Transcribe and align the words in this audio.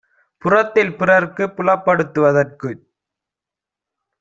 புறத்தில் 0.41 0.93
பிறர்க்குப் 0.95 1.53
புலப்படுத் 1.57 2.13
துதற்குச் 2.13 2.83